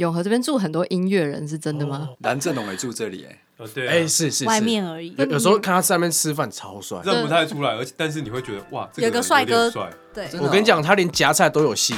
[0.00, 2.08] 永和这边住很多音乐人，是真的吗？
[2.20, 5.14] 蓝正龙也住这里，哎，哦对啊，哎，是是是，外面而已。
[5.18, 6.98] 有有时候看他在那边吃饭超帅。
[7.04, 11.94] 认不太出来，而且但是你会觉得哇，这有个人帅哥点帅，对，真的哦我跟你讲，他连夹菜都有戏。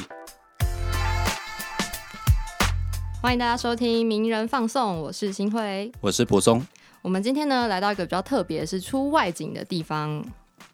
[3.23, 5.93] 欢迎大家收听《名人放送》，我是新慧。
[6.01, 6.61] 我是柏松。
[7.03, 10.25] 我们今天呢来到一个比较特别，是出外景的地方，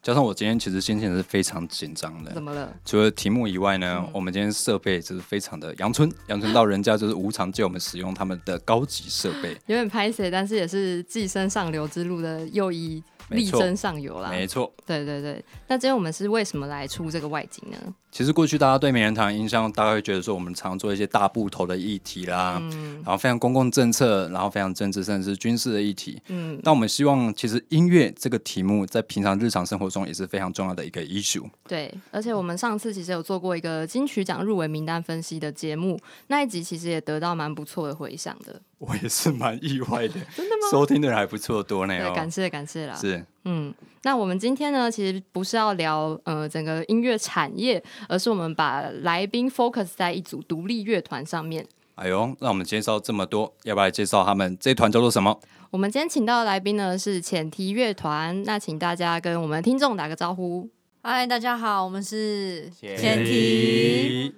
[0.09, 2.75] 加上我今天其实心情是非常紧张的怎，么了？
[2.83, 9.51] 除了题目以外呢，嗯我们今天设备就是非常的阳春，阳春到人家就是无偿借我们使用他们的高级设备。
[9.67, 14.31] 有点拍谁，但是也是寄生上流之路的又一力争上游啦。
[14.31, 17.77] 没错，对对对，那今天我们是为什么来出这个外景呢？
[18.11, 26.21] 其实过去大家对名人堂的印象，大概会觉得说我们常做一些大部头的议题啦，嗯然后非常公共政策，然后非常政治甚至是军事的议题。
[26.29, 31.45] 嗯，那我们希望，其实音乐这个题目在平常日常生活中也是非常重要的一个 issue。
[31.69, 38.61] 对，而且我们上次其实有做过一个金曲奖入围名单分析的节目，那一集其实也得到蛮不错的回响的。
[38.79, 40.71] 我也是蛮意外的， 真的吗？
[40.71, 42.15] 收听的人还不错多呢。
[42.15, 42.95] 感谢感谢啦。
[42.95, 51.67] 是嗯，那我们今天呢，其实不是要聊呃整个音乐产业，而是我们把来宾 focus 在一组独立乐团上面。
[51.97, 55.39] 哎呦，让我们介绍这么多，要不要来介绍他们这一团叫做什么？
[55.71, 60.69] 我们今天请到的来宾呢是浅提乐团，那请大家跟我们的听众打个招呼。
[61.03, 64.33] 嗨，大家好，我们是前提，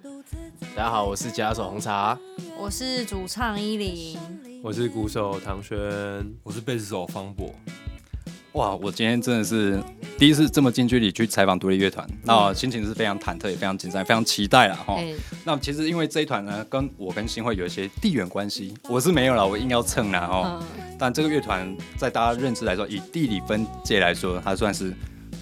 [0.74, 2.18] 大家好，我是吉他手红茶。
[2.58, 4.18] 我是主唱依林。
[4.62, 5.76] 我是鼓手唐轩，
[6.42, 7.54] 我是贝斯手方博，
[8.52, 9.80] 哇，我今天真的是
[10.18, 14.96] 第一次这么近距离去采访独立乐团，那我心情是非常忐忑，也非常紧张，非常期待啦哈。
[14.98, 20.60] 哎、那其实因为这一团呢，跟我跟新会有一些地缘关系，我是没有啦，我硬要蹭啦哦。
[20.60, 24.92] 嗯，但这个乐团在大家认知来说，以地理分界来说，它算是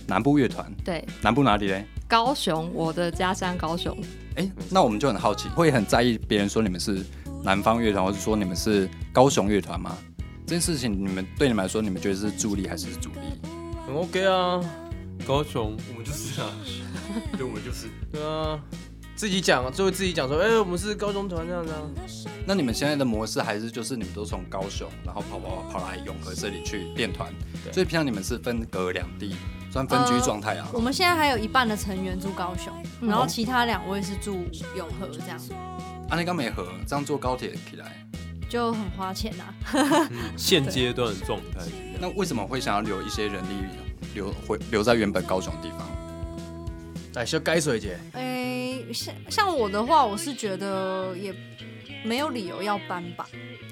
[0.06, 0.70] 南部乐团。
[0.84, 1.86] 对，南部哪里嘞？
[2.06, 3.96] 高雄，我的家乡高雄。
[4.34, 7.02] 哎、那我们就很好奇，会很在意别人说你们是
[7.42, 9.96] 南方乐团，或者说你们是高雄乐团吗？
[10.48, 13.38] 这件事情，你们对你们来说，你们觉得是助力还是阻力？
[13.86, 14.58] 很 OK 啊，
[15.26, 16.50] 高雄，我们就是啊，
[17.36, 18.58] 对，我们就是，对啊，
[19.14, 21.82] 自己讲就会自己讲说，哎、我们是高中团这样子啊。
[22.46, 27.30] 那你们现在的模式还是就是你们都从高雄，然后跑跑跑来永和这里去练团，
[27.62, 27.70] 对。
[27.70, 29.36] 所以平常你们是分隔两地，
[29.70, 30.66] 算分居状态啊。
[30.72, 32.72] 我们现在还有一半的成员住高雄，
[33.02, 35.38] 嗯然后其他两位是住永和，这样。
[36.08, 38.08] 啊，那刚没合，这样坐高铁起来，
[38.48, 41.98] 就很花钱啊呐、 现阶段的状态是这样。
[42.00, 43.64] 那为什么会想要留一些人力
[44.14, 45.88] 留回留在原本高雄的地方？
[47.14, 51.34] 来，修该水姐，哎、像像我的话，我是觉得也
[52.04, 53.28] 没有理由要搬吧。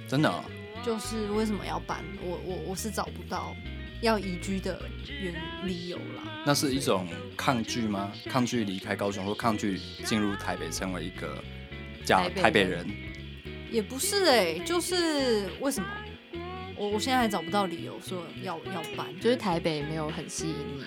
[0.08, 0.44] 真的、哦，
[0.84, 2.04] 就是为什么要搬？
[2.22, 3.54] 我我我是找不到
[4.02, 5.34] 要移居的原
[5.64, 6.42] 理由啦。
[6.44, 8.10] 那是一种抗拒吗？
[8.28, 11.42] 抗拒离开高雄，或抗拒进入台北，成为一个
[12.04, 12.86] 假台北人台北人？
[13.70, 15.86] 也不是哎、就是为什么？
[16.78, 20.84] 我我现在还找不到理由说要要搬，就是台北没有很吸引你，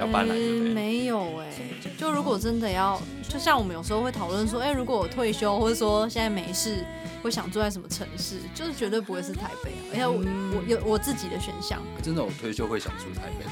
[0.00, 0.34] 要搬来？
[0.34, 1.48] 没有哎、
[1.96, 6.84] 就如果真的要，就像我们有时候会讨论说，哎、如果我退休，或者说现在没事，
[7.22, 9.82] 会想住在什么城市，就是绝对不会是台北啊。
[9.92, 13.44] 而且我、嗯我有我自己的选项，真的，我退休会想住台北，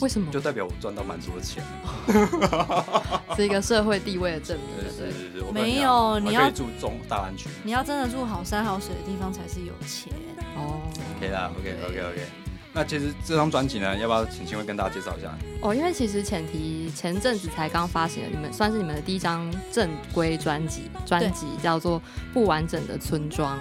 [0.00, 0.30] 为什么？
[0.32, 1.62] 就代表我赚到蛮多钱
[2.06, 3.34] 的。
[3.36, 5.62] 是一个社会地位的证明，对对不对？
[5.62, 7.48] 没有你要住中大安区。
[7.62, 10.12] 你要真的住好山好水的地方才是有钱。
[10.56, 10.80] 哦
[11.16, 12.26] OK 啦，OK OK OK。
[12.74, 15.28] 那其实这张专辑呢，要不要请新会跟大家介绍一下？
[15.60, 22.00] 哦，因为其实前提前阵子才刚发行的，你们算是你们的第一张正规专辑，专辑叫做
[22.32, 23.58] 《不完整的村庄》。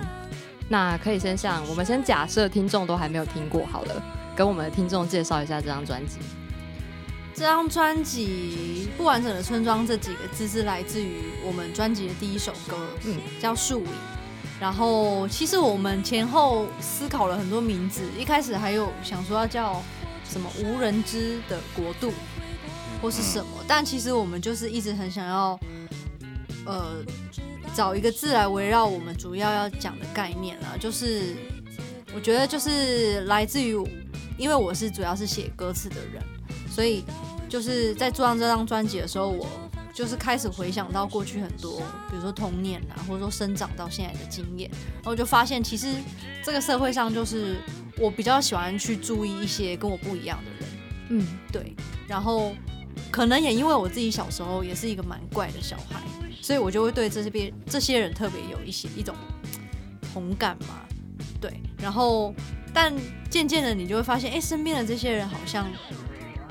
[0.70, 4.02] 那可以先向我们先假设听众都还没有听过好了，
[4.36, 6.18] 跟我们的听众介绍一下这张专辑。
[7.34, 13.86] 这张专辑《不完整的村庄》这几个字是来自于我们专辑的第一首歌，嗯嗯，叫《树影》。
[14.60, 19.82] 然后其实我们前后思考了很多名字，一开始还有想说要叫
[20.30, 22.14] 什么“无人知的国度”
[23.02, 25.60] 或是什么，但其实我们就是一直很想要，
[26.68, 27.04] 呃，
[27.74, 31.36] 找一个字来围绕我们主要要讲的概念啦，就是
[32.14, 33.76] 我觉得就是来自于，
[34.42, 36.24] 因为我是主要是写歌词的人，
[36.68, 37.04] 所以
[37.48, 39.48] 就是在做上这张专辑的时候，我
[39.94, 41.78] 就是开始回想到过去很多，
[42.10, 45.94] 比如说童年啊，或者说生长到现在的经验，然后就发现其实
[46.44, 47.58] 这个社会上就是
[48.00, 50.70] 我比较喜欢去注意一些跟我不一样的人，
[51.10, 51.76] 嗯，对，
[52.08, 52.52] 然后
[53.12, 56.02] 可能也因为我自己小时候也是一个蛮怪的小孩，
[56.42, 59.16] 所以我就会对这边这些人特别有一些一种
[60.12, 60.80] 同感嘛，
[61.40, 62.34] 对，然后
[62.74, 62.94] 但
[63.30, 65.70] 渐渐的你就会发现，哎，身边的这些人好像，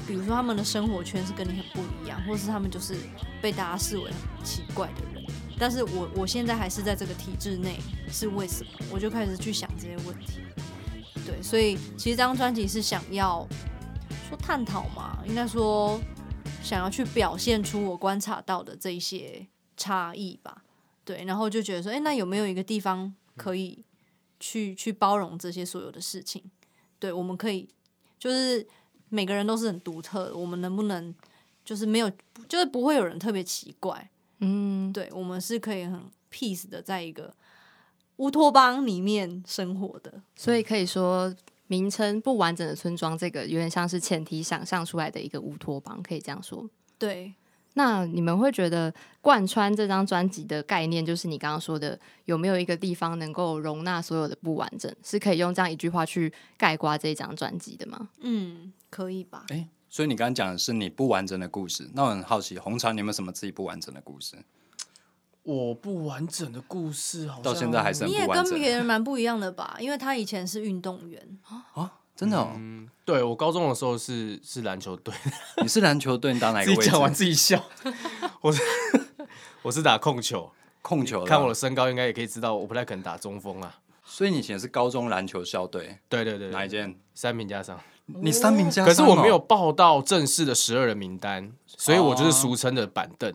[0.07, 2.97] 比如说他们的生活圈是跟你很不一样，或是他们就是
[3.41, 5.25] 被大家视为很奇怪的人，
[5.59, 7.79] 但是我我现在还是在这个体制内，
[8.11, 8.71] 是为什么？
[8.91, 10.41] 我就开始去想这些问题。
[11.27, 13.47] 对，所以其实这张专辑是想要
[14.29, 16.01] 说探讨嘛，应该说
[16.63, 19.47] 想要去表现出我观察到的这一些
[19.77, 20.65] 差异吧。
[21.05, 23.85] 对，然后就觉得说，哎、那有没有一个地方可以
[24.41, 26.43] 去去包容这些所有的事情？
[26.99, 27.69] 对，我们可以
[28.19, 28.67] 就是
[29.09, 31.15] 每个人都是很独特的，我们能不能
[31.65, 32.11] 就是没有，
[32.49, 34.11] 就是不会有人特别奇怪？
[34.39, 36.01] 嗯，对，我们是可以很
[36.33, 37.33] peace 的在一个
[38.17, 40.23] 乌托邦里面生活的。
[40.35, 41.35] 所以可以说
[41.67, 46.69] 名称不完整的村庄，这个有点像是前提想象出来的一个乌托邦，可以这样说。
[46.99, 47.35] 对，
[47.75, 58.09] 那你们会觉得贯穿这张专辑的概念，就是你刚刚说的，有没有一个地方能够容纳所有的不完整，是可以用这样一句话去概括这张专辑的吗？
[58.21, 59.45] 嗯，可以吧？
[59.49, 64.37] 哎，所以你刚刚讲的是你不完整的故事，那我很好奇，红茶你有没有什么自己不完整的故事？
[65.43, 69.75] 我不完整的故事好像到现在还是很你也跟别人蛮不一样的吧？
[69.81, 71.39] 因为他以前是运动员，
[71.73, 75.15] 啊，真的哦，嗯，对我高中的时候是是篮球队，
[75.63, 76.83] 你是篮球队，你打哪自个位置？
[76.85, 77.65] 己讲完自己笑。
[78.43, 78.63] 我是
[79.63, 80.53] 我是打控球，
[80.83, 83.75] 控球，看我的身高应该也可以知道，我不太可能打中锋啊。
[84.05, 86.69] 所以你以前是高中篮球校队，对对对，对哪一？
[86.69, 86.95] 间？
[87.15, 93.33] 三名加上，你三名加上哦，可是我没有报到正式的十二人名单，所以我就是俗称的板凳。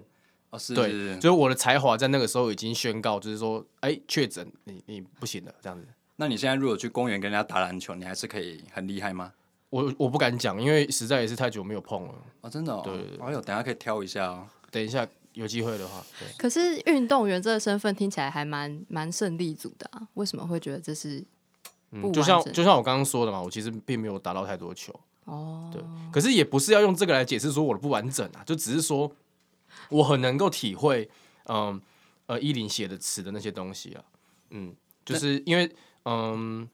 [0.52, 5.88] 哦，是对，就是我的才华在那个时候已经宣告，就是说，哎，确诊，你你不行了，这样子。
[6.18, 9.34] 那你现在如果去公园跟人家打篮球，你还是可以很厉害吗？
[9.70, 12.14] 我我不敢讲，因为实在也是太久没有碰了。
[12.42, 14.48] 哦，真的哦，对哎呦，等下可以挑一下哦。
[14.72, 21.24] 等一下有机会的话，对，可是运动员这个身份听起来还蛮蛮胜利组的啊，为什么会觉得这是
[22.14, 25.70] 就像就像我刚刚说的嘛，我其实并没有打到太多球，哦？
[25.74, 25.82] 对，
[26.12, 29.12] 可是也不是要用这个来解释说我的不完整啊，就只是说
[29.90, 31.10] 我很能够体会，
[31.46, 31.82] 嗯
[32.28, 34.04] 呃依林写的词的那些东西啊，
[34.50, 34.74] 嗯，
[35.06, 35.70] 就是因为
[36.06, 36.68] 嗯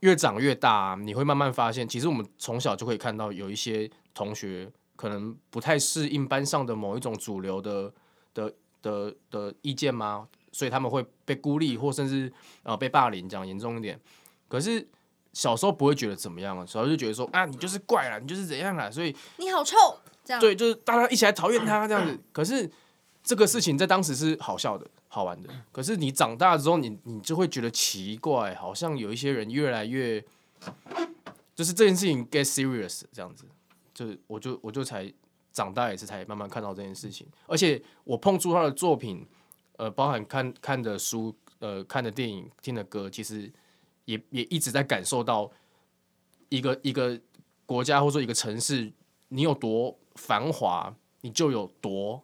[0.00, 7.92] 越长越大、你会慢慢发现，其实我们从小就可以看到有一些同学可能不太适应班上的某一种主流的
[8.34, 10.26] 的的的意见吗？
[10.52, 12.32] 所以他们会被孤立，或甚至
[12.62, 14.00] 呃被霸凌，讲严重一点。
[14.48, 14.84] 可是
[15.32, 19.76] 小时候不会觉得怎么样啊，小时候就觉得说啊，你就是怪了，你就是怎样了，所以你好臭，
[20.24, 22.18] 这样对，就是大家一起来讨厌他这样子。
[22.32, 22.68] 可是
[23.22, 25.50] 这个事情在当时是好笑的、好玩的。
[25.72, 30.24] 可是你长大之后，你你就会觉得奇怪，好像有一些人越来越，
[31.54, 33.44] 就是这件事情 get serious 这样子。
[33.92, 35.12] 就是我就我就才
[35.52, 39.26] 长大也是才慢慢看到这件事情，而且我碰触他的作品，
[39.76, 43.52] 呃，包含看看的书、呃看的电影、听的歌，其实
[44.06, 45.50] 也也一直在感受到
[46.48, 47.20] 一个一个
[47.66, 48.90] 国家或者说一个城市，
[49.28, 52.22] 你有多繁华，你就有多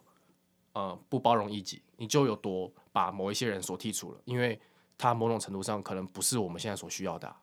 [0.73, 4.59] 呃不包容异己，你就有多把某一些人所剔除了，因为
[4.97, 7.35] 他某种程度上可能不是我们现在所需要的啊、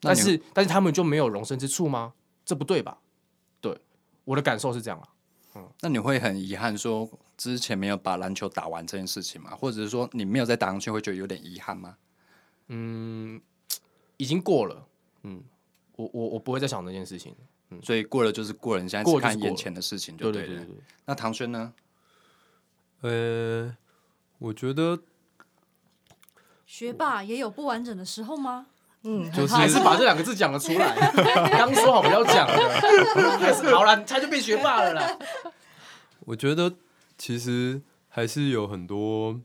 [0.00, 2.14] 但是但是他们就没有容身之处吗？
[2.44, 2.98] 这不对吧？
[3.60, 3.76] 对，
[4.24, 5.08] 我的感受是这样啊。
[5.80, 9.56] 那你会很遗憾说之前没有把篮球打完这件事情吗？
[9.56, 11.96] 或者是说你没有再打上去，会觉得有点遗憾吗？
[12.68, 13.40] 嗯，
[14.16, 14.86] 已经过了。
[15.24, 15.42] 嗯，
[15.96, 17.34] 我我我不会再想这件事情。
[17.70, 20.48] 嗯所以过了就是过了，你现在只看眼前的事情就对了。
[20.48, 21.74] 对对对对，那唐轩呢？
[23.00, 23.76] 呃，
[24.38, 24.98] 我觉得
[26.66, 28.66] 学霸也有不完整的时候吗？
[29.02, 30.94] 嗯，就是还是把这两个字讲了出来。
[31.56, 35.18] 刚说好不要讲的，还是好了，他就变学霸了啦。
[36.20, 36.74] 我觉得
[37.16, 39.40] 其实还是有很多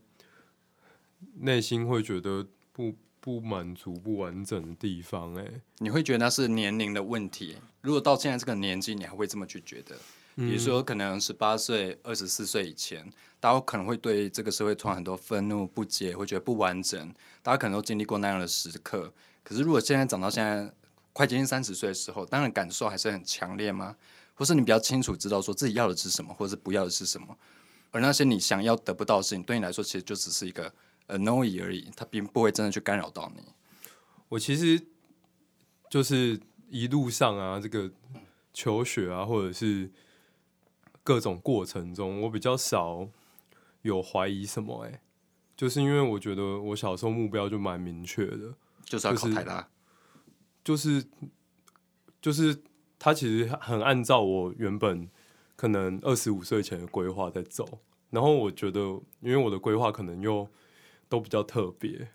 [1.40, 5.46] 内心会觉得不不满足、不完整的地方、哎，
[5.78, 7.56] 你会觉得那是年龄的问题？
[7.80, 9.96] 如果到现在这个年纪，你还会这么去觉得？
[10.36, 17.14] 比如说，可能十八岁、二十四岁以前，大家可能会对这个社会充满很多愤怒、不解，会觉得不完整。
[17.42, 19.12] 大家可能都经历过那样的时刻。
[19.42, 20.72] 可是，如果现在长到现在
[21.12, 23.94] 快接近三十岁的时候，当然感受还是很强烈吗？
[24.34, 27.36] 或是你比较清楚知道说自己要的是什么，或是不要的是什么？
[27.92, 30.72] 而那些你想要得不到的事情，对你来说其实就只是一个
[31.06, 33.44] annoy 而已，它并不会真的去干扰到你。
[34.28, 34.80] 我其实
[35.88, 37.88] 就是一路上啊，这个
[38.52, 39.88] 求学啊，或者是
[41.04, 43.06] 各种过程中，我比较少
[43.82, 45.02] 有怀疑什么、哎，
[45.54, 49.68] 就是因为我觉得我小时候目标就蛮明确的，就是要就是考台大，
[50.64, 51.04] 就是
[52.22, 52.62] 就是
[52.98, 55.06] 他其实很按照我原本
[55.56, 58.80] 可能二十五岁前的规划在走，然后我觉得，
[59.20, 60.48] 因为我的规划可能又
[61.10, 62.08] 都比较特别，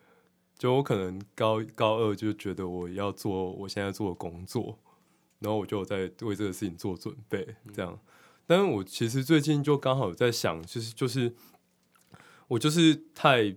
[0.57, 4.79] 就我可能高高二就觉得我要做我现在做的工作，
[5.37, 7.99] 然后我就在为这个事情做准备，这样。
[8.49, 11.35] 但是我其实最近就刚好在想，就是就是
[12.47, 13.55] 我就是太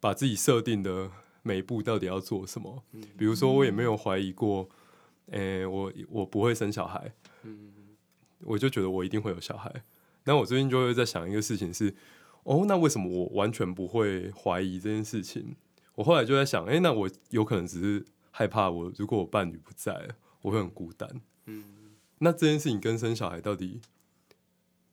[0.00, 1.10] 把自己设定的
[1.42, 2.82] 每一步到底要做什么，
[3.18, 4.66] 比如说我也没有怀疑过，
[5.26, 7.12] 诶、我我不会生小孩，
[8.40, 9.84] 我就觉得我一定会有小孩。
[10.24, 11.94] 那我最近就会在想一个事情是，
[12.44, 15.54] 哦，那为什么我完全不会怀疑这件事情？
[15.96, 20.08] 我后来就在想，诶，那我有可能只是害怕我如果我伴侣不在，
[20.40, 21.20] 我会很孤单。
[22.20, 23.82] 那这件事情跟生小孩到底，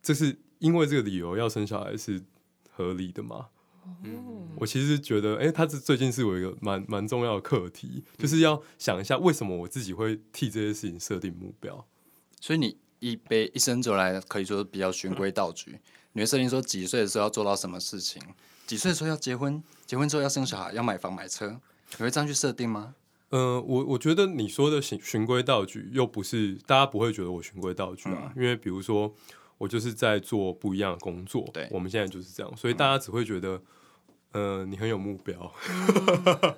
[0.05, 2.21] 这是因为这个理由要生小孩是
[2.69, 3.47] 合理的吗？
[4.55, 11.88] 我其实觉得，哎、他这最近是我一个蛮蛮重要的课题，就是要想一下为什么我自己会替这些事情设定目标。
[12.39, 15.79] 所以你一辈一生走来，可以说比较循规蹈矩。
[16.13, 18.21] 你会设定说几岁的时候要做到什么事情，
[18.67, 21.59] 几岁的时候要结婚，结婚之后要生小孩，要买房买车，
[21.97, 22.93] 你会这样去设定吗？
[23.29, 29.13] 呃，我我觉得你说的循循规蹈矩，又不是大家不会觉得我循规蹈矩啊，因为比如说
[29.57, 33.62] 我就是在做不一样的工作，对我们现在就是这样，所以大家只会觉得，
[34.31, 35.51] 呃，你很有目标，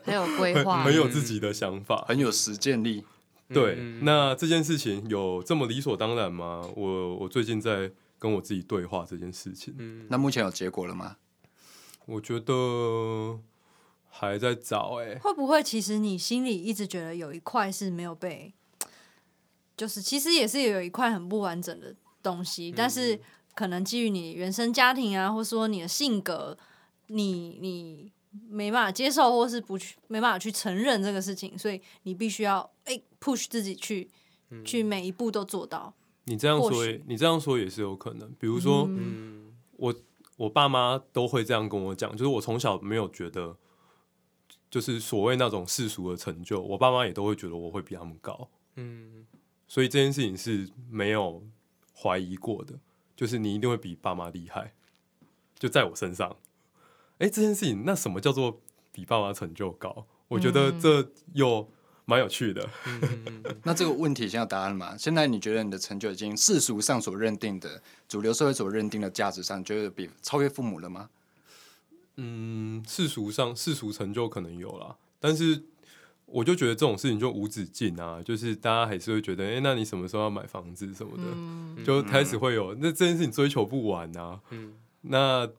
[0.03, 3.03] 很有 规划，很有自己的想法，很有实践力。
[3.49, 6.67] 对，嗯那这件事情有这么理所当然吗？
[6.75, 11.17] 我我最近在跟我自己对话这件事情，嗯那目前有结果了吗？
[12.05, 13.39] 我觉得
[14.09, 18.53] 还在找哎、会不会其实你心里一直觉得有一块是没有被，
[19.77, 23.19] 就是其实也是有一块很不完整的东西，但是
[23.53, 26.57] 可能基于你原生家庭啊，或说你的性格，
[27.07, 28.11] 你你
[28.49, 34.09] 没办法接受，或是不去没办法去承认这个事情，所以你必须要哎、push 自己去
[34.63, 35.93] 去每一步都做到。
[36.25, 38.29] 你这样说也，你这样说也是有可能。
[38.39, 39.53] 比如说，嗯。
[39.77, 39.93] 我
[40.37, 43.55] 我爸妈都会这样跟我讲，就是我从小没有觉得，
[44.71, 49.27] 就是所谓那种世俗的成就，我爸妈也都会觉得我会比他们高，嗯。
[49.67, 51.43] 所以这件事情是没有
[51.99, 52.75] 怀疑过的，
[53.15, 54.73] 就是你一定会比爸妈厉害，
[55.57, 56.35] 就在我身上。
[57.17, 58.61] 哎、这件事情，那什么叫做
[58.91, 60.05] 比爸妈成就高？
[60.27, 61.67] 我觉得这又
[62.05, 62.69] 蛮有趣的。
[63.63, 64.95] 那这个问题现在有答案了吗？
[64.97, 71.09] 现在你觉得你的成就已经世俗上所认定的、主流社会所认定的价值上，觉得比超越父母了吗？
[72.17, 75.63] 嗯，世俗上世俗成就可能有啦，但是
[76.27, 84.41] 我就觉得这种事情就无止境啊，就是大家还是会觉得，哎、那你什么时候要买房子什么的，嗯 就开始会有那这件事情追求不完啊。
[84.51, 85.49] 嗯那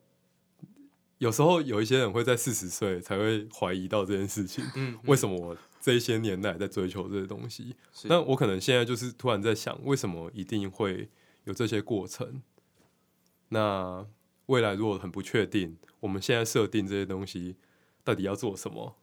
[1.19, 7.75] 有时候有一些人会在四十岁才会怀疑到这件事情，嗯，为什么我这一些年来在追求这些东西？
[8.05, 11.09] 那我可能现在就是突然在想，为什么一定会
[11.45, 12.43] 有这些过程？
[13.49, 14.07] 那
[14.47, 17.57] 未来如果很不确定，我们现在设定这些东西
[18.05, 18.95] 到底要做什么？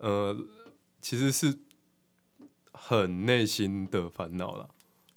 [0.00, 0.36] 呃，
[1.00, 1.58] 其实是
[2.72, 4.68] 很内心的烦恼了，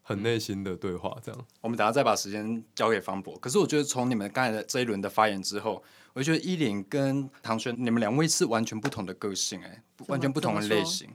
[0.02, 1.46] 很内心的对话，这样。
[1.62, 3.38] 我们等下再把时间交给方博。
[3.40, 5.82] 可是我觉得从你们刚才的这一轮的发言之后，
[6.13, 11.10] 我就觉得依琳跟唐轩，你们两位是完全不同的个性、哎，完全不同的类型。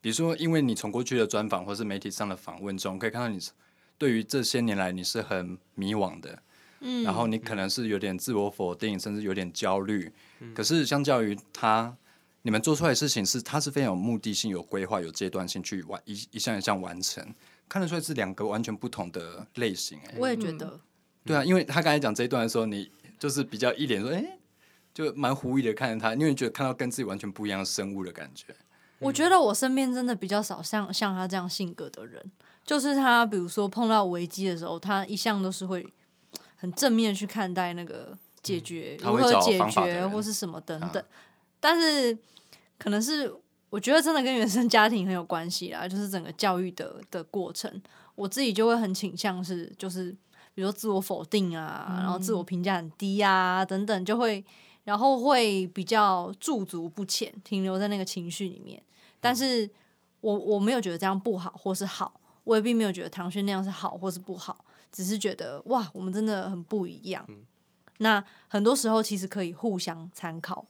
[0.00, 3.50] 比如说，因为你从过去的专访或是媒体上的访问中，可以看到你是
[3.98, 6.42] 对于这些年来你是很迷惘的，
[6.80, 10.10] 嗯然后你可能是有点自我否定，甚至有点焦虑。
[10.54, 11.94] 可是相较于他，
[12.42, 17.22] 你们做出来的事情是，他是非常有目的性、有规划、有阶段性去完一一项一项完成，
[17.68, 20.80] 看得出来是两个完全不同的类型、哎，我也觉得，
[21.24, 24.38] 对啊，因为他刚才讲这一段的时候，你就是比较一脸说，哎、
[24.94, 28.46] 就蛮狐疑的看着他，因为觉得看到跟自己完全不一样的生物的感觉。
[28.98, 32.24] 我觉得我身边真的比较少像像他这样性格的人，
[32.64, 35.86] 就是他，比如说碰到危机的时候，他一向都是会
[36.56, 41.02] 很正面去看待那个解决，如何解决或是什么等等。
[41.02, 41.06] 啊
[41.60, 42.16] 但是
[42.78, 43.32] 可能是
[43.68, 47.80] 我觉得真的跟原生家庭很有关系啦，就是整个教育的的过程，
[48.14, 50.10] 我自己就会很倾向是就是
[50.54, 54.44] 比如说自我否定啊，然后自我评价很低啊等等，就会
[54.84, 58.82] 然后会比较驻足不前，停留在那个情绪里面。
[59.20, 59.68] 但是
[60.20, 67.24] 我我没有觉得这样不好或是好，我也并没有觉得唐轩那样是好或是不好，只是觉得哇，我们真的很不一样。
[67.98, 70.66] 那很多时候其实可以互相参考。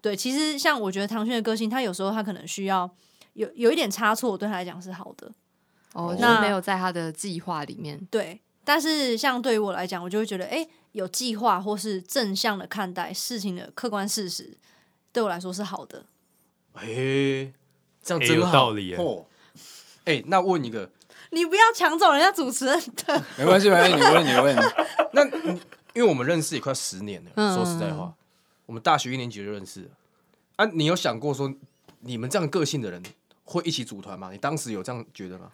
[0.00, 2.90] 对，其实像我觉得唐轩的个性，他有时候他可能需要
[3.34, 5.30] 有有一点差错，对他来讲是好的。
[5.92, 8.00] 哦，那是没有在他的计划里面。
[8.10, 14.56] 对，但是像对于我来讲，我就会觉得，哎、有计划或是正向的看待事情的客观事实，
[15.12, 16.06] 对我来说是好的。
[16.74, 17.52] 哎，
[18.02, 19.26] 这样真有道理耶哦。
[20.04, 20.88] 哎，那问一个，
[21.30, 24.56] 你不要抢走人家主持人的，没关系，没关系，你问，你问。
[25.12, 25.60] 那你
[25.92, 28.14] 因为我们认识也快十年了，嗯说实在话，
[28.70, 29.88] 我们大学一年级就认识了。
[30.54, 31.52] 啊，你有想过说
[32.02, 33.02] 你们这样个性的人
[33.42, 34.30] 会一起组团吗？
[34.30, 35.50] 你当时有这样觉得吗？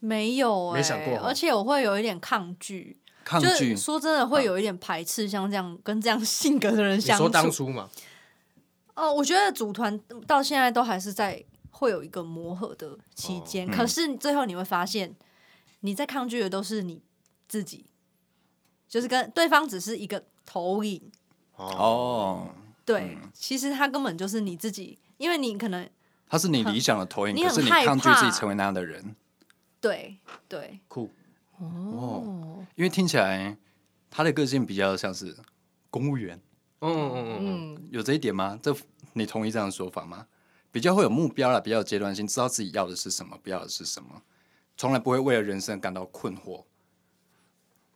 [0.00, 2.98] 没有、哎，没想过哦而且我会有一点抗拒。
[3.24, 7.64] 抗拒是说真的会有一点排斥，像这样跟这样性格的人相你说当处。
[7.64, 7.88] 初嘛，
[8.94, 15.16] 哦，我觉得组团到现在都还是在会有一个磨合的期间，哦可是最后你会发现，
[15.80, 17.00] 你在抗拒的都是你
[17.48, 17.86] 自己，
[18.86, 21.10] 就是跟对方只是一个投影。
[21.58, 22.48] 哦，
[22.84, 25.88] 对，其实他根本就是你自己，因为你可能
[26.28, 29.14] 他是你理想的投影，可是你抗拒自己怕成为那样的人。
[29.80, 30.16] 对
[30.48, 31.10] 对，酷，
[31.58, 33.56] 哦，因为听起来
[34.10, 35.36] 他的个性比较像是
[35.90, 36.40] 公务员，
[36.80, 38.58] 嗯嗯嗯嗯，嗯，有这一点吗？
[38.62, 38.74] 这
[39.12, 40.26] 你同意这样的说法吗？
[40.70, 44.22] 比较会有目标啦，比较有阶段性，知道自己要的是什么，不要的是什么，
[44.76, 46.64] 从来不会为了人生感到困惑。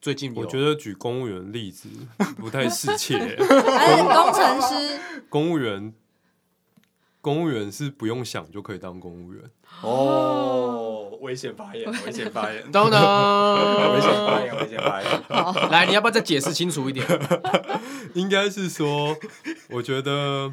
[0.03, 1.89] 最近我有觉得举公务员例子
[2.37, 3.17] 不太适切。
[3.39, 5.95] 还有工程师， 公务员，
[7.21, 9.41] 公务员是不用想就可以当公务员。
[9.81, 15.71] 哦，危险发言，危险发言，等等，危险发言，危险发言。
[15.71, 17.07] 来，你要不要再解释清楚一点？
[18.15, 19.17] 应该是说，
[19.71, 20.53] 我觉得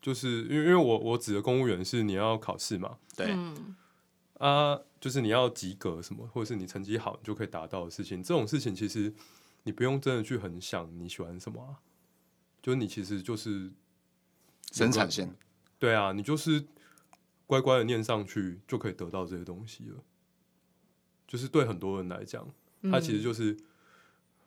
[0.00, 3.74] 就是因为因为我我指的公务员是你要考试嘛，对，嗯，
[4.38, 8.22] 啊，就是你要及格什么，或者是你成绩好，你就可以达到的事情。
[8.22, 9.12] 这种事情其实
[9.64, 11.82] 你不用真的去很想你喜欢什么啊，
[12.62, 13.70] 就你其实就是
[14.72, 15.36] 生产线。
[15.78, 16.66] 对啊，你就是
[17.46, 20.02] 乖乖的念上去就可以得到这些东西了。
[21.26, 22.48] 就是对很多人来讲，
[22.90, 23.56] 他其实就是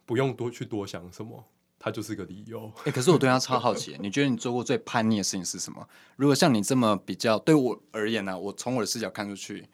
[0.06, 1.48] 不用多去多想什么，
[1.84, 2.72] 他就是个理由。
[2.86, 5.86] 哎、可是我对他超好奇，你觉得你做过最叛逆的事情是什么？
[6.16, 9.68] 如果像你这么比较，对我而言呢、我从我的视角看出去，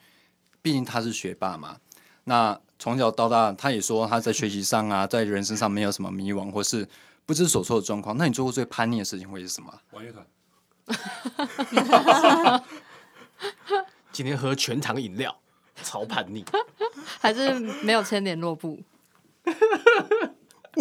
[0.61, 1.77] 毕竟他是学霸嘛，
[2.23, 6.87] 那从小到大，他也说他在学习上啊，在人生上没有什么迷惘或是
[7.25, 8.15] 不知所措的状况。
[8.17, 9.81] 那你做过最叛逆的事情会是什么？
[9.91, 10.25] 玩乐团，
[14.13, 15.37] 今天喝全糖饮料，
[15.83, 16.45] 超叛逆。
[17.19, 18.79] 还是没有签联络簿。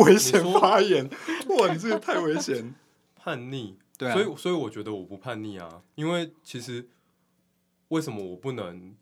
[0.05, 1.09] 危险发言！
[1.49, 2.75] 哇，你这个太危险。
[3.17, 4.13] 叛逆，对啊。
[4.13, 6.89] 所以所以我觉得我不叛逆啊，因为其实
[7.89, 8.95] 为什么我不能？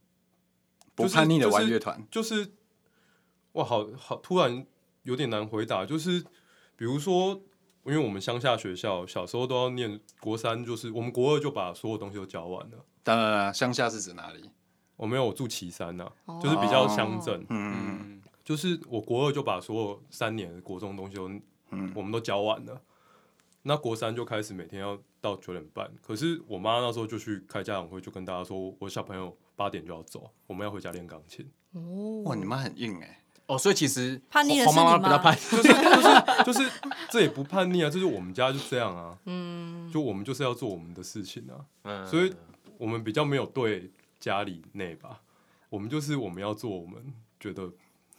[0.96, 2.52] 就是不叛逆的玩乐团，就是
[3.54, 4.64] 哇，好好突然
[5.02, 6.24] 有点难回答，就是
[6.76, 7.40] 比如说，
[7.84, 12.84] 因为我们乡下学校小时候都要念国三，就是我们国二就把所有东西都教完了。
[13.02, 14.48] 当然了，乡下是指哪里？
[14.96, 16.08] 我没有住岐山呐、
[16.40, 21.28] 就是比较乡镇，嗯，就是我国二就把所有三年的国中的东西都，
[21.70, 21.92] 嗯。
[21.94, 22.80] 我们都教完了。
[23.62, 31.50] 那国三就开始每天要到九点半，可是我妈那时候就去开家长会，就跟大家说，我小朋友八点就要走，我们要回家练钢琴。
[32.24, 35.34] 哇，你妈很硬哎、哦，所以其实叛逆的黄妈妈比较叛，
[36.44, 36.70] 就是
[37.10, 42.06] 这也不叛逆啊，就是我们家就这样啊，嗯，就我们就是要做我们的事情啊，嗯。
[42.06, 42.34] 所以
[42.76, 45.22] 我们比较没有对家里内吧，
[45.70, 47.02] 我们就是我们要做我们
[47.40, 47.72] 觉得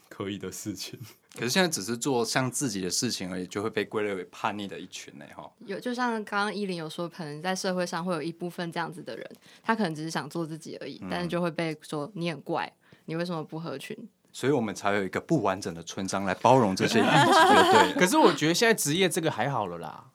[0.09, 0.99] 可以的事情。
[1.35, 5.51] 可是现在只是做像自己的事情而已，就会被归类为叛逆的一群呢，哈。
[5.65, 9.29] 有，就像刚刚依林有说，可能在社会上会有一部分这样子的人，
[9.61, 12.71] 他可能只是想做自己而已，但是就会被说你很怪，
[13.05, 13.97] 你为什么不合群？
[14.31, 17.93] 所以我们才有一个不完整的村章来包容这些议题，对。
[17.99, 20.11] 可是我觉得现在职业这个还好了啦，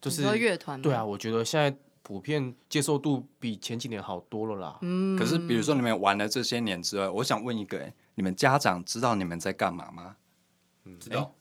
[0.00, 1.76] 就是说乐团对啊，，我觉得现在
[2.10, 4.76] 普遍接受度比前几年好多了啦。
[4.80, 10.16] 嗯可是比如说你们玩了这些年之外，我想问一个、欸，你们家长知道你们在干嘛吗？
[10.98, 11.32] 知道？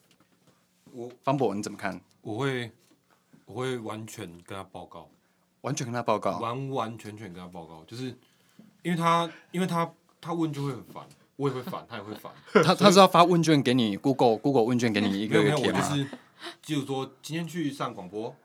[0.92, 2.00] 我方博你怎么看？
[2.22, 2.72] 我会
[3.46, 5.10] 我会完全跟他报告，
[5.62, 6.38] 完全跟他报告。
[6.38, 8.16] 完完全全跟他报告，就是
[8.84, 11.04] 因为他因为他他问就会很烦，
[11.36, 12.32] 我也会烦， 他也会烦。
[12.64, 15.80] 他他是要发问卷给你，Google Google 问卷给你一个一个填吗？
[15.82, 16.08] 我就是，
[16.62, 18.36] 就是说今天去上广播，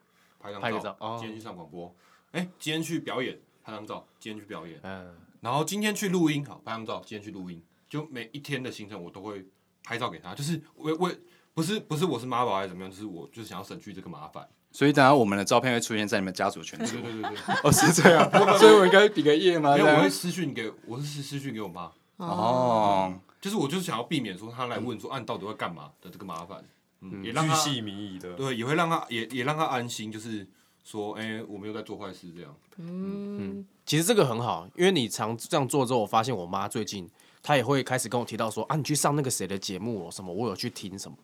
[0.40, 1.94] 拍张拍个照哦今天去上广播，
[2.34, 9.46] 哎，今天去表演，拍张照，今天去表演，嗯，然后今天去录音，好，拍张照，今天去录音，就每一天的行程我都会
[9.84, 11.14] 拍照给他，就是我我
[11.54, 14.44] 不是不是我是妈宝还是怎么样，就是我就是想要省去这个麻烦。
[14.72, 17.12] 所以等下我们的照片会出现在你们家族群组对对。
[17.12, 19.78] 对对对，哦，是这样，所以我应该比个耶吗？
[19.78, 26.64] 因为，我会私讯给我是私私讯给我妈，哦，就是我就是想要避免说他来问说啊你到底会干嘛的这个麻烦，
[27.02, 30.44] 嗯，也巨让他细靡遗的，对也会让他也也让他安心，就是
[30.84, 32.54] 说哎、我没有在做坏事这样。
[32.76, 37.08] 嗯，其实这个很好，因为你常这样做之后，我发现我妈最近
[37.42, 41.16] 她也会开始跟我提到说啊，你去上那个谁的节目哦，什么我有去听什么，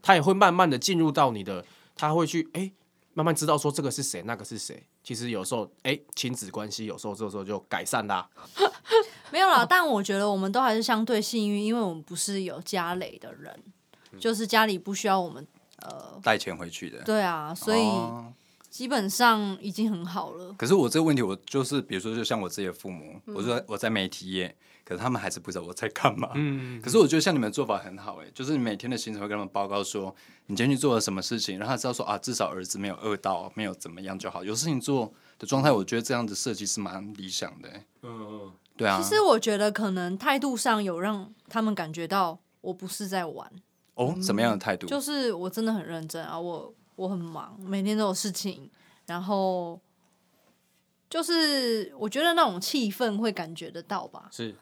[0.00, 1.64] 她也会慢慢的进入到你的，
[1.96, 2.70] 她会去哎、
[3.14, 4.82] 慢慢知道说这个是谁，那个是谁。
[5.02, 8.28] 其实有时候哎，亲子关系有时候这时候就改善啦。
[9.32, 13.62] 没有啦，但我觉得我们都还是相对幸运，因为我们不是有家累的人，
[14.18, 15.46] 就是家里不需要我们
[15.82, 17.02] 呃，带钱回去的。
[17.02, 18.32] 对啊，所以哦
[18.78, 20.54] 基本上已经很好了。
[20.56, 26.30] 可是我这个问题，我就是比如说，就像我自己的父母，嗯我说我在媒体业，可是他们还是不知道我在干嘛。
[26.36, 30.14] 嗯，可是我觉得像你们做法很好、哎，就是你每天的行程会跟他们报告说
[30.46, 34.44] 你今天去做了什么事情，让他知道说啊，至少儿子没有饿到，没有怎么样就好。
[34.44, 43.50] 有事情做的状态，我觉得这样的设计是蛮理想的、哎嗯嗯，对啊，其实我觉得可能态度上有让他们感觉到我不是在玩，
[43.94, 44.86] 哦，什么样的态度？
[44.86, 48.68] 就是我真的很认真啊，我我很忙，每天都有事情，
[49.06, 49.80] 然后
[51.08, 54.28] 就是我觉得那种气氛会感觉得到吧。
[54.32, 54.52] 是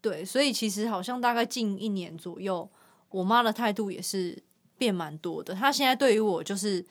[0.00, 2.70] 对，所以其实好像大概近一年左右，
[3.10, 4.40] 我妈的态度也是
[4.78, 5.52] 变蛮多的。
[5.54, 6.84] 她现在对于我就是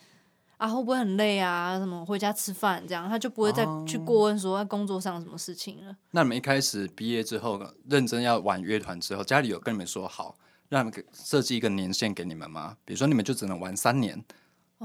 [0.58, 1.80] 啊，会不会很累啊？
[1.80, 5.96] 什么回家吃饭这样，她就不会再去过问说在工作上什么事情了。
[6.12, 7.58] 那你们一开始毕业之后，
[7.90, 10.38] 认真要玩乐团之后，家里有跟你们说好，
[10.70, 12.78] 让你们给设计一个年限给你们吗？
[12.86, 14.24] 比如说你们就只能玩三年，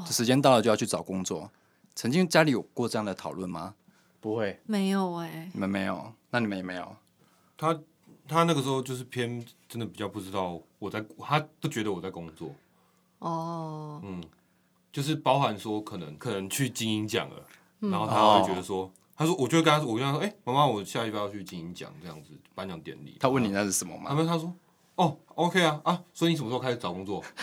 [0.04, 1.50] 时间到了就要去找工作。
[1.94, 3.74] 曾经家里有过这样的讨论吗？
[4.20, 6.96] 不会，没有哎、你们没有，那你们也没有。
[7.56, 7.78] 他
[8.26, 12.50] 他那个时候就是偏真的比较不知道我在，他不觉得我在工作，
[13.20, 14.22] 哦，嗯，
[14.92, 17.36] 就是包含说可能可能去精英奖了，
[17.80, 23.16] 嗯然后他会觉得说，他说我就会跟他说，我跟他说，哎、妈妈，我下礼拜要去金鹰奖这样子颁奖典礼。
[23.20, 24.06] 他问你那是什么吗？
[24.08, 24.52] 他们他说，
[24.96, 27.22] 哦，OK 啊啊，所以你什么时候开始找工作？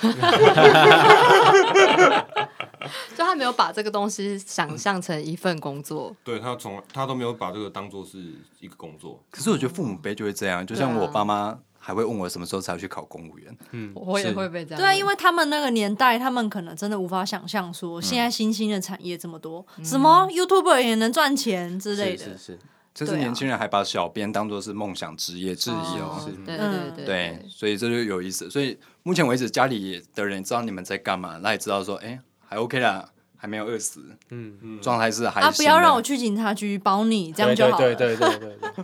[3.15, 8.17] 就他没有把这个东西想象成一份工作，对他从来他都没有把这个当做是
[8.59, 9.23] 一个工作。
[9.31, 13.55] 可是我觉得父母辈就会这样，就像我爸妈还会问我什么时候才去考公务员。
[13.71, 14.81] 嗯我也会被这样。
[14.81, 22.25] 对啊，因为他们那个年代，他们可能真的无法想象说现在新兴的产业这么多，什么 YouTuber 也能赚钱之类的。
[22.25, 22.59] 是是是，
[22.93, 26.15] 这是年轻人还把小编当做是梦想职业之一哦。
[26.19, 28.49] 哦对嗯对对对，所以这就有意思。
[28.49, 37.77] 所以目前为止，家里的人知道你们在干嘛，那也知道说，哎、还 OK 啦，还没有饿死，嗯嗯，状态是还啊，不要让我去警察局保你，这样对就好了。
[37.77, 38.57] 对对对对对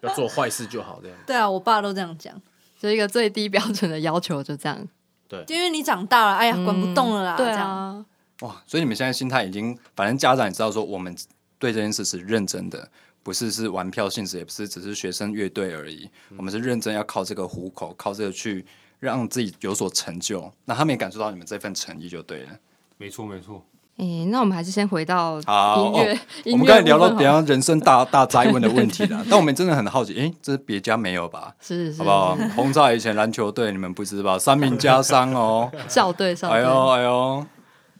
[0.02, 1.16] 要做坏事就好这样。
[1.26, 2.34] 对啊，我爸都这样讲，
[2.80, 4.86] 就一个最低标准的要求，就这样。
[5.28, 7.36] 对因为你长大了，哎呀，管不动了啦。
[7.36, 8.04] 对这样啊，
[8.40, 8.62] 哇！
[8.66, 11.14] 所以你们现在心态已经，反正家长也知道说，我们
[11.58, 12.90] 对这件事是认真的，
[13.28, 16.08] 不是是玩票性质，也不是只是学生乐队而已。
[16.38, 18.64] 我们是认真要靠这个糊口，靠这个去
[19.00, 20.50] 让自己有所成就。
[20.64, 22.48] 那他们也感受到你们这份诚意就对了。
[22.96, 23.62] 没错没错。
[23.98, 26.18] 诶，那我们还是先回到音乐。
[26.52, 31.54] 我们刚才聊到比方人生大大灾问的问题了，但我们真的很好奇，诶，这是别家没有吧？
[31.60, 32.34] 是是好不好？
[32.56, 35.70] 轰炸以前篮球队，你们不知道，三名加三哦。
[35.86, 36.56] 校队校队。
[36.56, 37.46] 哎呦哎呦，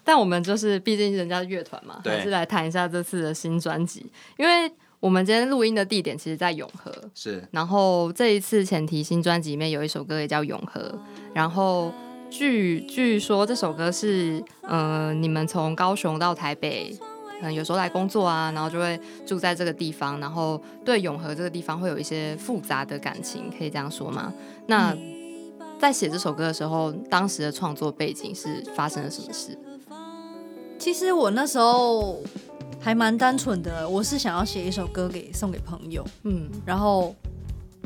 [0.02, 10.80] 但我们就是毕竟人家是乐团嘛，对还是来谈一下这次的新专辑，因为我们今天录音的地点其实在永和，是然后这一次前提新专辑里面有一首歌也叫《永和》，
[11.32, 11.92] 然后
[12.28, 16.92] 据据说这首歌是呃你们从高雄到台北，
[17.38, 24.34] 可能有时候来工作啊，然后就会住在这个地方，然后对永和这个地方会有一些复杂的感情，可以这样说吗？
[24.66, 24.96] 那
[25.78, 29.56] 在写这首歌的时候，当时的创作背景是发生了什么事？
[30.76, 32.20] 其实我那时候
[32.80, 37.14] 还蛮单纯的，我是想要写一首歌给送给朋友，嗯，然后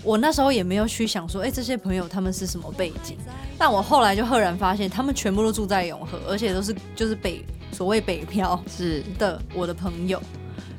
[0.04, 3.16] 我那时候也没有去想说，哎、这些朋友他们是什么背景，
[3.58, 9.02] 但我后来就赫然发现，他们全部都住在永和，而且都是就是北所谓北漂是。
[9.18, 10.20] 的我的朋友，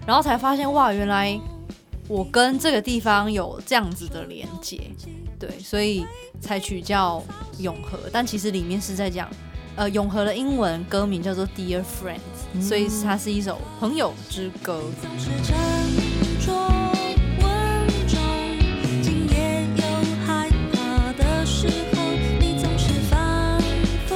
[0.06, 1.39] 然后才发现哇，原来
[2.08, 4.80] 我跟这个地方有这样子的连接，
[5.39, 6.06] 对，所以
[6.39, 7.24] 才取叫
[7.60, 9.28] 永和，但其实里面是在讲。
[9.76, 11.82] 呃，永和的英文歌名叫做 Dear
[12.62, 14.82] 所以它是一首朋友之歌。
[15.02, 15.56] 总是沉
[16.39, 16.54] 着
[17.42, 18.18] 稳重，
[19.02, 19.84] 今夜有
[20.26, 22.02] 害怕的时候，
[22.39, 23.60] 你总是反
[24.08, 24.16] 复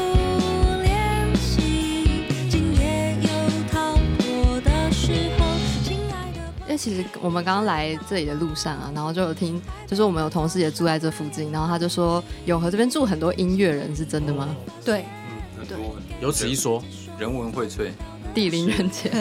[0.84, 2.24] 练习。
[2.50, 3.28] 今夜有
[3.72, 5.46] 逃脱的时候，
[5.84, 6.40] 亲爱的。
[6.66, 14.56] 因为其实我们刚刚来这里的路上啊，然后就有听，就是我们有同事也住在这附近，然后他就说永和这边住很多音乐人，是真的吗？
[14.86, 16.82] 对，嗯，很多有此一说。
[17.20, 17.90] 人文荟萃，
[18.38, 19.12] 地灵人杰，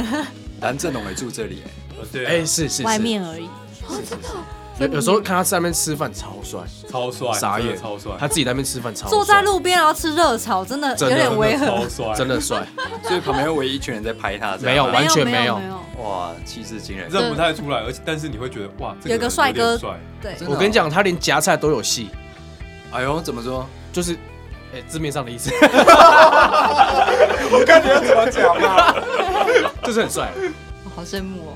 [0.61, 1.63] 蓝正龙也住这里、
[1.99, 3.49] 呃对啊，哎，是是外，面而已。
[4.79, 7.75] 有有时候看他在那边吃饭超帅，超帅，傻眼。
[7.79, 9.11] 超帅，他自己在那边吃饭超帅。
[9.11, 11.65] 坐在路边然后吃热炒，真的有点违和。
[11.65, 12.67] 超帅，真的帅，
[13.05, 15.59] 所以旁边唯一一群人在拍他，没有完全没有。
[15.99, 17.09] 哇，气势惊人。
[17.09, 22.11] 认不太出来，而且但是你会觉得哇，这有个人帅哥点帅，对，我跟你讲，他连夹菜都有戏，
[22.91, 23.67] 哎呦，怎么说？
[23.95, 24.15] 就是
[24.75, 25.51] 哎字面上的意思，
[27.51, 28.95] 我看你要怎么讲嘛。
[29.85, 30.31] 就是很帅，
[30.85, 31.55] 我好羡慕哦。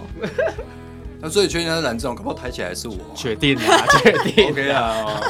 [1.21, 2.97] 那所以确定他是蓝正龙，可不好抬起来是我。
[3.15, 4.95] 确定啊，确定 OK 啊。
[5.05, 5.21] 哦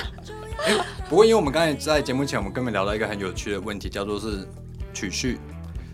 [0.66, 0.74] 哎、
[1.08, 4.46] 不过因为我们刚才在节目前，我们根本聊到一个很有趣的问题，叫做是
[4.92, 5.40] 曲序。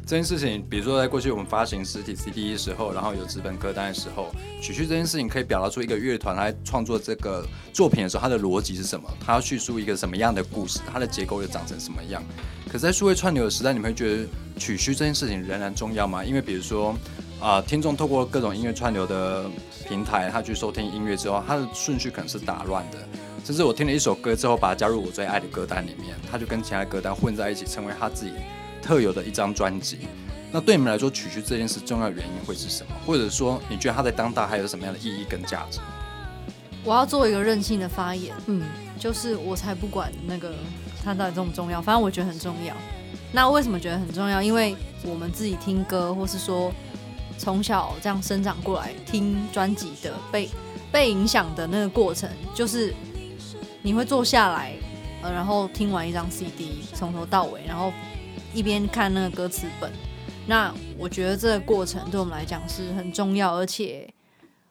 [0.06, 4.28] 这件事情，比如说在过去我们发行实体 CD 的时候，然后有纸本歌单的时候，
[4.62, 12.22] 曲序这件事情可以表达出一个乐团他在创作这个作品的时候，它的逻辑是什么，他要叙述一个什么样的故事，它的结构又长成什么样。
[12.70, 16.24] 可，在数位串流的时代，你们会觉得曲序这件事情仍然重要吗？
[16.24, 16.94] 因为比如说，
[17.40, 19.50] 啊、听众透过各种音乐串流的
[19.88, 22.98] 平台，他去收听音乐之后，他的顺序可能是打乱的。
[23.44, 28.32] 甚至我听了一首歌之后，把它加入我最爱的歌单里面，它就跟其他歌单混在一起，成为他自己
[28.82, 29.98] 特有的一张专辑。
[30.52, 32.92] 那对你们来说，曲序这件事重要原因会是什么？
[33.04, 35.80] 或者说，你觉得它在当代还有什么样的意义跟价值？
[36.84, 38.62] 我要做一个任性的发言，嗯，
[38.98, 40.54] 就是我才不管那个
[41.04, 42.74] 它到底重不重要，反正我觉得很重要。
[43.32, 44.40] 那为什么觉得很重要？
[44.40, 46.72] 因为我们自己听歌，或是说
[47.36, 50.48] 从小这样生长过来听专辑的被
[50.92, 52.94] 被影响的那个过程，就是
[53.82, 54.72] 你会坐下来，
[55.22, 57.92] 呃，然后听完一张 CD 从头到尾，然后
[58.56, 59.92] 一边看那个歌词本。
[60.46, 64.08] 那我觉得这个过程对我们来讲是很重要，而且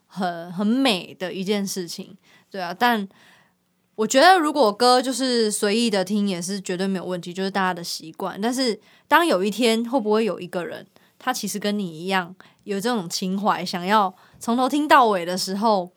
[0.07, 2.17] 很很美的一件事情。
[2.49, 3.07] 对啊，但
[3.93, 8.41] 我觉得如果歌就是随意的听也是绝对没有问题，就是大家的习惯。
[8.41, 10.87] 但是当有一天会不会有一个人，
[11.19, 15.91] 他其实跟你一样有这种情怀，想要从头听到尾的时候，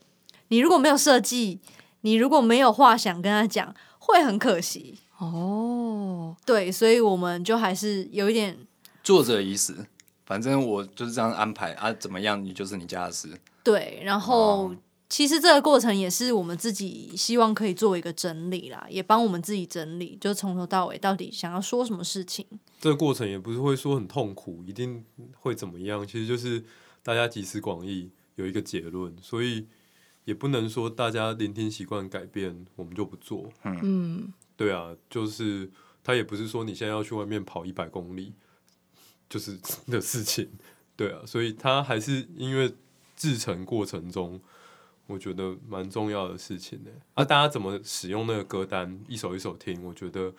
[0.48, 1.60] 你如果没有设计，
[2.02, 4.98] 你如果没有话想跟他讲，会很可惜。
[5.18, 8.56] 哦，对，所以我们就还是有一点
[9.04, 9.86] 作者已死，
[10.26, 13.38] 反正我就是这样安排啊，怎么样你就是你家的事。
[13.62, 14.76] 对，然后哦
[15.10, 22.44] 其实这个过程也是我们自己希望可以做一个整理啦，也帮我们自己整理，就从头到尾到底想要说什么事情。
[22.78, 25.02] 这个过程也不是会说很痛苦，一定
[25.40, 26.62] 会怎么样，其实就是
[27.02, 29.66] 大家集思广益，有一个结论，所以
[30.26, 33.48] 也不能说大家聆听习惯改变，我们就不做。
[33.64, 35.70] 嗯，对啊，就是
[36.02, 38.32] 他也不是说你现在要去外面跑一百公里，
[39.30, 40.50] 就是的事情。
[40.96, 42.74] 对啊，所以他还是因为
[43.16, 44.40] 制成过程中，
[45.06, 46.90] 我觉得蛮重要的事情呢。
[47.14, 50.34] 啊，大家怎么使用那个歌单，一首一首听，我觉得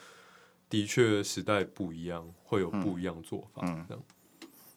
[0.70, 3.62] 的确时代不一样，会有不一样做法。
[3.66, 4.04] 嗯这样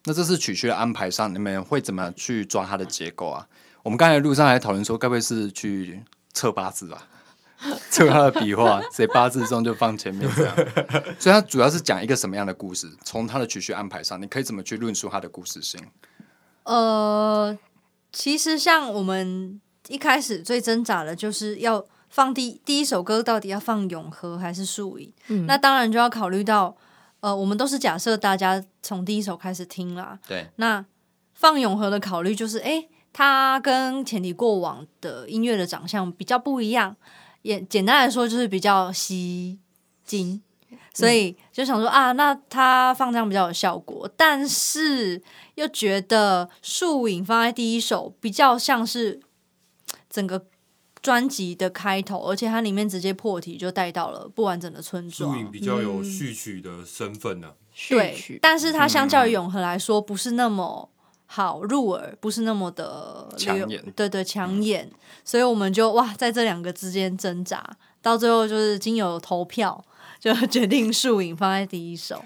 [0.04, 3.48] 那这次曲序的安排上，你们会怎么去抓它的结构啊？
[3.82, 6.00] 我们刚才路上还讨论说，该不会是去
[6.32, 7.08] 测八字吧？
[7.90, 10.56] 测他的笔画，谁八字中就放前面这样。
[11.18, 12.90] 所以他主要是讲一个什么样的故事？
[13.04, 15.80] 从他的曲序安排上，你可以怎么去论述他的故事性？
[16.64, 17.56] 呃，
[18.12, 26.76] 其实像我们一开始最挣扎的就是要放第第一首歌到底要放永和还是树影，嗯那当然就要考虑到，
[27.20, 30.84] 呃，我们都是假设大家从第一首开始听啦，对，那
[31.34, 36.94] 放永和的考虑就是，诶，它跟前提过往的音乐的长相比较不一样，
[37.42, 39.58] 也简单来说就是比较吸
[40.04, 40.40] 睛，
[40.94, 45.20] 所以就想说啊，那它放这样比较有效果，但是
[45.56, 49.20] 又觉得树影放在第一首比较像是
[50.08, 50.46] 整个
[51.00, 55.50] 专辑的开头，而且它里面直接破题就带到了不完整的村庄树影。
[55.50, 57.54] 比较有序曲的身份呢、
[57.88, 60.88] 对序曲，但是它相较于永恒来说，不是那么
[61.34, 64.90] 好入耳，不是那么的抢眼对对，抢眼。
[65.24, 67.64] 所以我们就哇，在这两个之间挣扎，
[68.02, 69.82] 到最后就是经由投票，
[70.20, 72.22] 就 决定树影放在第一首。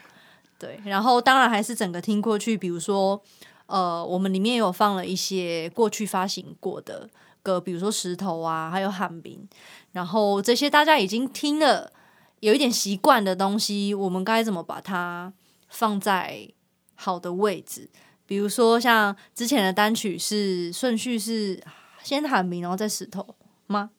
[0.58, 3.22] 对，然后当然还是整个听过去，比如说，
[3.66, 7.08] 呃，我们里面有放了一些过去发行过的
[7.44, 9.46] 歌，比如说石头啊，还有汉冰，
[9.92, 11.92] 然后这些大家已经听了
[12.40, 15.32] 有一点习惯的东西，我们该怎么把它
[15.68, 16.48] 放在
[16.96, 17.88] 好的位置？
[18.26, 21.62] 比如说像之前的单曲是顺序是
[22.02, 23.36] 先喊名，然后再石头
[23.66, 23.90] 吗？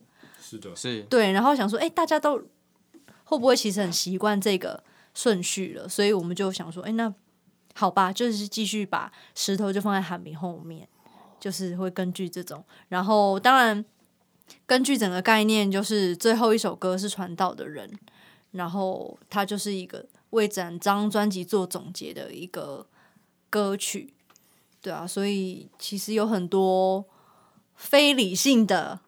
[0.42, 2.38] 是的，是对，然后想说，哎、大家都
[3.26, 5.90] 会不会其实很习惯这个顺序了？
[5.90, 7.14] 所以我们就想说，哎、那
[7.74, 10.88] 好吧，就是继续把石头就放在喊名后面，
[11.40, 13.84] 就是会根据这种，然后当然
[14.66, 17.92] 根据整个概念，就是最后一首歌是传道的人，
[18.52, 22.88] 然后它就是一个为整张专辑做总结的一个
[23.50, 24.14] 歌曲，
[24.82, 27.06] 对啊，所以其实有很多
[27.76, 29.00] 非理性的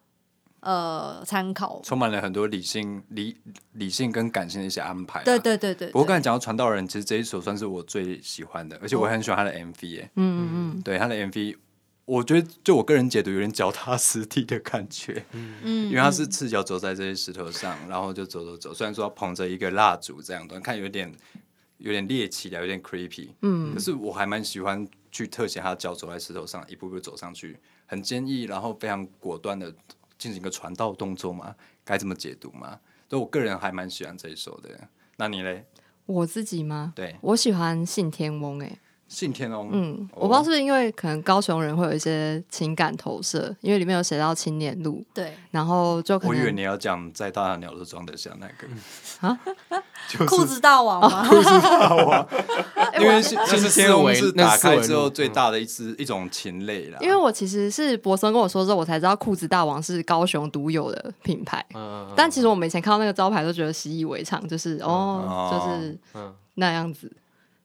[0.61, 3.37] 呃参考，充满了很多理性、理
[3.73, 5.23] 理性跟感性的一些安排、啊。
[5.23, 11.55] 对对对对，对不过刚才讲到传道人，其实这一首算是我最喜欢的，而且我很喜欢他的 MV 耶、嗯嗯对他的 MV，
[12.05, 21.13] 我觉得就我个人解读有点脚踏实地的感觉，嗯，因为他是赤脚走在这些石头上，然后就走走走，虽然说捧着一个蜡烛这样的，看有点
[21.77, 23.73] 有点猎奇的，有点 creepy，嗯。
[23.73, 29.73] 可是我还蛮喜欢去特写他的脚走在石头上，一步步走上去，很坚毅，然后非常果断的
[30.17, 32.79] 进行一个传道动作嘛，该怎么解读嘛？
[33.09, 34.89] 所以我个人还蛮喜欢这一首的。
[35.17, 35.65] 那你嘞？
[36.05, 36.93] 我自己吗？
[36.95, 40.21] 对，我喜欢信天翁、欸，信天翁，嗯，哦。
[40.21, 48.67] 我不知道是不是因为可能高雄人会有一些情感投射，因为里面有写到青年路，对，然后就可能我以为你要讲在大的鸟都装得下那个。
[49.27, 49.37] 啊，
[50.27, 51.27] 裤子大王吗？
[53.01, 56.99] 因为信信那是思天翁维是打开之后最大的一只一种禽类啦。
[57.01, 61.65] 因为我其实是博森跟我说之后，我才知道裤子大王是高雄独有的品牌。
[61.73, 64.87] 嗯，但其实我们以前看到那个招牌都觉得习以为常，就是哦，
[65.27, 65.49] 哦。
[65.51, 66.33] 就是嗯。
[66.55, 67.11] 那样子。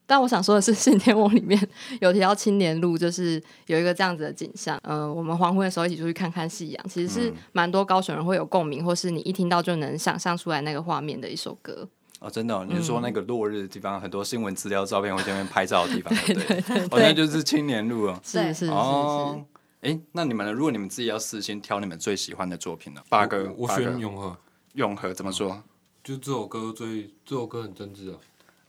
[0.07, 1.59] 但我想说的是，《信天翁》里面
[2.01, 4.79] 有提到青年路，就是有一个这样子的景象。
[4.83, 11.89] 呃，我们黄昏的时候一起出去看看夕阳，其实是嗯蛮多高雄人会有共鸣，或是你一听到就能想象出来那个画面的一首歌。
[12.21, 16.81] 哦，真的、哦，你是嗯说那个落日的地方，很多新闻资料、照片会在那边拍照的地方，对不对？
[16.85, 18.21] 哦，那就是青年路哦。
[18.25, 19.45] 是是是是，哦，
[19.81, 20.53] 哎，那你们呢？
[20.53, 23.03] 如果你们自己要私心挑你们最喜欢的作品呢？
[23.09, 24.37] 八哥，我选永和，
[24.75, 25.63] 永和怎么说？
[26.03, 28.19] 就这首歌最这首歌很真挚啊，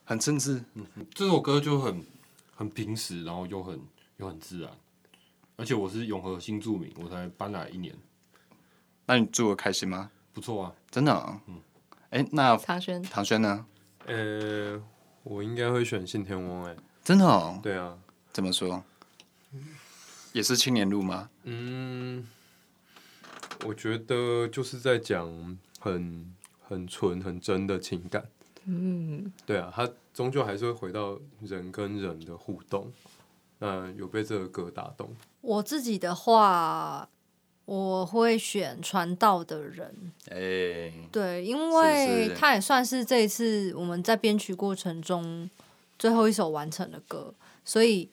[0.05, 0.63] 很真挚，
[1.13, 2.05] 这首歌就很
[2.55, 3.79] 很平实，然后又很
[4.17, 4.71] 又很自然，
[5.57, 7.93] 而且我是永和新住民，我才搬来一年，
[9.07, 10.11] 那你住的开心吗？
[10.31, 10.73] 不错啊。
[10.91, 11.59] 真的、哦，嗯，
[12.11, 13.65] 哎，那唐轩，唐轩呢？
[14.05, 14.81] 呃，
[15.23, 17.97] 我应该会选信天翁，哎，真的哦，对啊，
[18.31, 18.83] 怎么说？
[20.33, 21.29] 也是青年路吗？
[21.43, 22.27] 嗯，
[23.65, 28.23] 我觉得就是在讲很很纯很真的情感，
[28.65, 32.91] 嗯，对啊，他终究还是会回到人跟人的互动，
[33.59, 35.09] 那有被这个歌打动，
[35.41, 37.07] 我自己的话，
[37.65, 45.49] 我会选传道的人，哎，对，因为他也算是这一次我们在编曲过程中
[45.97, 48.09] 最后一首完成的歌，所以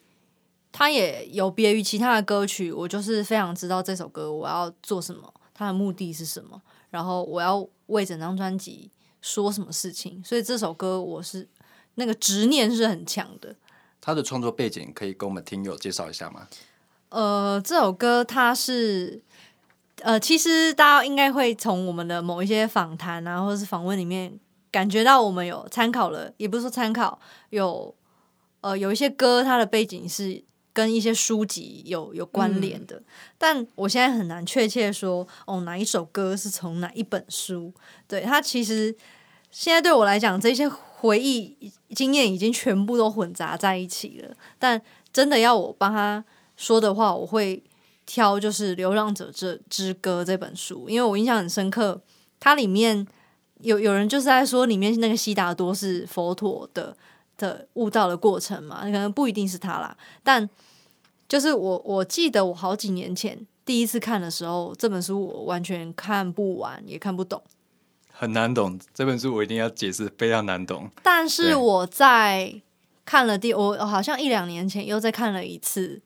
[0.71, 6.61] 他也有别于其他的歌曲，我就是非常知道这首歌我要做什么，它的目的是什么，
[6.91, 8.91] 然后我要为整张专辑
[9.23, 11.49] 说什么事情，所以这首歌我是
[11.95, 13.57] 那个执念是很强的。
[14.01, 16.49] 他的创作背景可以跟我们听友介绍一下吗？
[17.09, 19.23] 呃，这首歌它是，
[20.01, 24.37] 呃，其实大家应该会从我们的某一些访谈啊，或者是访问里面
[24.71, 27.95] 感觉到我们有参考了，也不是说参考，有
[28.63, 33.03] 呃有一些歌它的背景是跟一些书籍有有关联的，
[33.37, 37.73] 但我现在很难确切说哦哪一首歌是从哪一本书，
[38.09, 38.97] 对它其实
[39.53, 44.81] 现在对我来讲这些回忆经验已经全部都混杂在一起了，但
[45.13, 46.25] 真的要我帮他
[46.57, 47.63] 说的话，我会
[48.07, 52.01] 挑就是《流浪者这之歌》这本书，因为我印象很深刻，
[52.41, 53.07] 它里面
[53.61, 56.97] 有有人就是在说里面那个悉达多是佛陀的
[57.37, 60.49] 的悟道的过程嘛，可能不一定是他啦，但
[61.29, 67.43] 就是我我记得我好几年前第一次看的时候，这本书我完全看不完，也看不懂。
[68.13, 70.89] 很难懂，这本书我一定要解释，非常难懂。
[71.03, 72.63] 但是我在
[73.05, 76.01] 看了第我好像一两年前又再看了一次，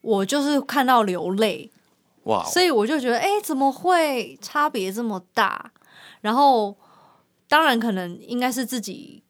[0.00, 1.70] 我就是看到流泪，
[2.22, 5.72] 哇哦，所以我就觉得，哎、怎么会差别这么大？
[6.22, 6.74] 然后，
[7.48, 9.22] 当然可能应该是自己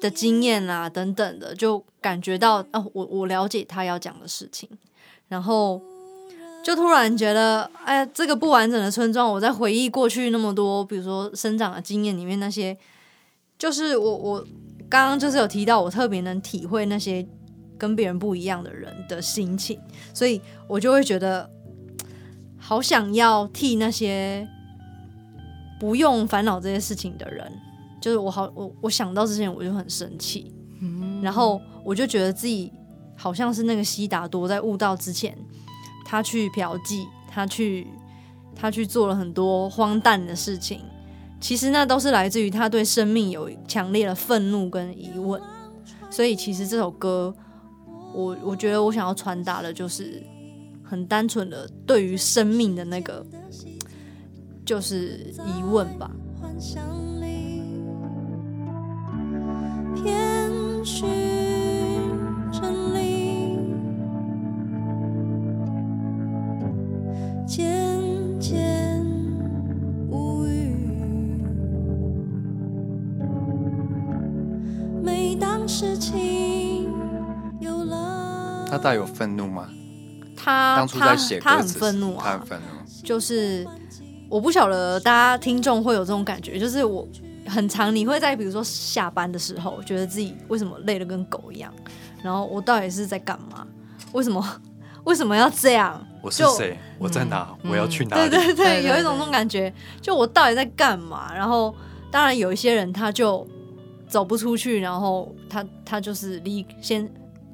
[0.00, 4.68] 的经验啊等等的，就感觉到哦，我我了解他要讲的事情，
[5.28, 5.80] 然后
[6.62, 12.76] 就突然觉得，哎呀，这个不完整的村庄，我在回忆过去那么多，比如说生长的经验里面那些，
[13.58, 14.46] 就是我我
[14.88, 17.26] 刚刚就是有提到，我特别能体会那些
[17.78, 19.80] 跟别人不一样的人的心情，
[20.12, 21.50] 所以我就会觉得。
[22.62, 24.46] 好想要替那些
[25.80, 27.50] 不用烦恼这些事情的人，
[28.00, 32.70] 就是我好我我想到之前我就很生气，嗯然后我就觉得自己
[33.16, 35.36] 好像是那个悉达多在悟道之前，
[36.10, 37.86] 他去嫖妓，他去
[38.56, 40.80] 他去做了很多荒诞的事情，
[41.40, 45.40] 其实那都是来自于他对生命有强烈的愤怒跟疑问，
[46.10, 47.32] 所以其实这首歌，
[48.12, 50.20] 我我觉得我想要传达的就是
[50.82, 53.24] 很单纯的对于生命的那个
[54.66, 56.10] 就是疑问吧。
[78.82, 79.68] 带有愤怒吗？
[80.36, 83.02] 他当初他在写他很愤怒啊他很，愤怒。
[83.04, 83.66] 就是
[84.28, 87.06] 我不晓得大家听众会有这种感觉，就是我
[87.46, 91.72] 很常你会在比如说下班的时候，觉得自己为什么累得跟狗一样，
[92.22, 93.66] 然后我到底是在干嘛？
[94.12, 94.44] 为什么
[95.04, 96.06] 为什么要这样？
[96.22, 96.78] 我是谁？
[96.98, 97.48] 我在哪？
[97.64, 98.30] 我要去哪里？
[98.30, 101.34] 对对对，有一种那种感觉，就我到底在干嘛？
[101.34, 101.74] 然后
[102.10, 103.46] 当然有一些人他就
[104.06, 107.06] 走不出去，然后他他就是离先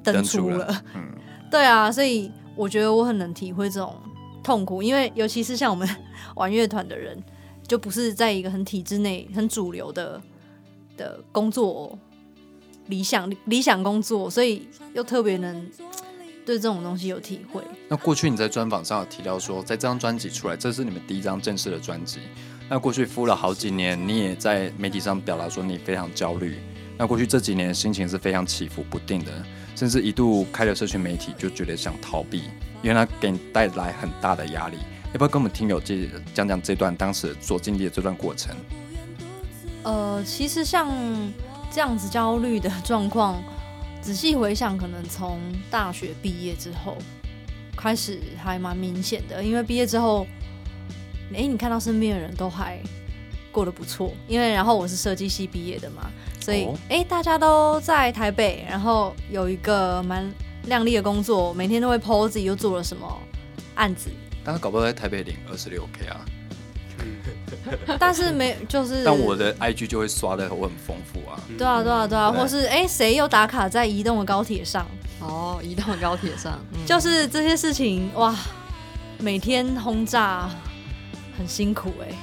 [0.03, 0.57] 登登出了。
[0.57, 1.01] 出了，嗯，
[1.49, 3.95] 对啊，所以我觉得我很能体会这种
[4.43, 5.87] 痛苦，因为尤其是像我们
[6.35, 7.17] 玩乐团的人，
[7.67, 10.21] 就不是在一个很体制内、很主流的
[10.95, 11.97] 的工作
[12.87, 15.69] 理想理想工作，所以又特别能
[16.45, 17.61] 对这种东西有体会。
[17.89, 22.19] 那过去你在专访上有提到说，在这张专辑出来，这是你们第一张正式的专辑。
[22.69, 26.57] 那过去敷了好几年，你也在媒体上表达说你非常焦虑。
[26.97, 29.31] 那过去这几年心情是非常起伏不定的，
[29.77, 32.45] 甚至一度开了社群媒体就觉得想逃避，
[32.81, 34.77] 因为它给你带来很大的压力。
[35.13, 38.55] 要不要跟我们听友这讲讲这段当时所经历的这段过程？
[39.83, 40.89] 呃，其实像
[41.71, 43.39] 这样子焦虑的状况，
[44.01, 46.97] 仔细回想，可能从大学毕业之后
[47.75, 49.43] 开始还蛮明显的。
[49.43, 50.25] 因为毕业之后，
[51.35, 52.81] 哎、你看到身边的人都还
[53.57, 56.77] 过得不错，因为然后我是设计系毕业的嘛，所以哦。
[56.89, 60.31] 哎、诶大家都在台北，然后有一个蛮
[60.65, 63.19] 亮丽的工作，每天都会 PO 自己又做了什么
[63.73, 64.11] 案子，
[64.43, 66.21] 大家搞不好在台北领二十六 K 啊，
[67.97, 71.41] 但是没就是， 但我的 IG 就会刷的我很丰富啊。
[71.57, 74.85] 对啊对啊对啊，或是哎谁又打卡在移动的高铁上。
[75.19, 76.85] 哦，移动的高铁上，嗯。
[76.85, 78.35] 就是这些事情哇，
[79.17, 80.47] 每天轰炸
[81.35, 82.13] 很辛苦哎、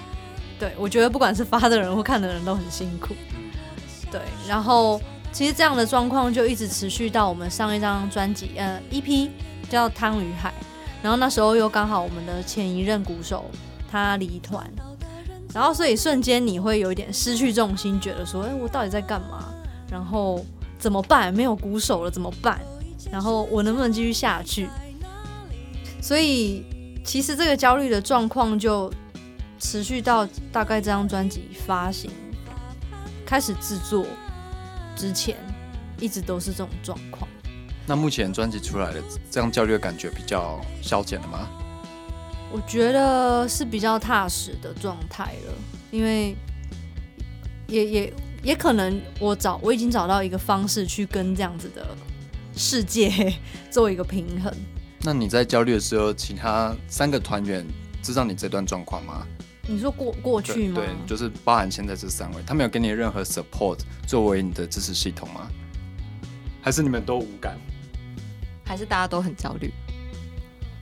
[0.58, 3.14] 对我觉得不管是发的人或看的人都很辛苦。
[4.10, 5.00] 对，然后
[5.32, 9.28] 其实这样的状况就一直持续到我们上一张专辑，呃，EP
[9.68, 10.50] 叫《汤与海》，
[11.02, 13.50] 然后那时候又刚好我们的前一任鼓手
[13.90, 14.64] 他离团，
[15.52, 19.52] 然后所以瞬间你会有一点失去重心，觉得说，哎、我到底在干嘛？
[19.90, 20.44] 然后
[20.78, 21.34] 怎么办？
[21.34, 22.60] 没有鼓手了怎么办？
[23.10, 24.68] 然后我能不能继续下去？
[26.00, 26.64] 所以
[27.04, 28.92] 其实这个焦虑的状况就
[29.58, 32.10] 持续到大概这张专辑发行
[33.26, 34.06] 开始制作
[34.96, 35.36] 之前，
[35.98, 37.28] 一直都是这种状况。
[37.86, 41.48] 那目前专辑出来的这样焦虑的感觉比较消减了吗？
[42.52, 45.52] 我觉得是比较踏实的状态了，
[45.90, 46.36] 因为
[47.66, 51.96] 也也也可能我找我已经找到一个方式去跟这样子的
[52.56, 53.34] 世界
[53.70, 54.54] 做一个平衡。
[55.00, 57.66] 那你在焦虑的时候，其他三个团员
[58.02, 59.26] 知道你这段状况吗？
[59.66, 60.74] 你说过过去吗？
[60.76, 65.48] 对，对就是包含现在这三位，他们有给你任何 support 作为你的支持系统吗？
[66.60, 67.58] 还是你们都无感？
[68.64, 69.72] 还是大家都很焦虑。